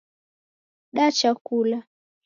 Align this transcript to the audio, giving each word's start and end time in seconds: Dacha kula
Dacha 0.95 1.31
kula 1.47 1.79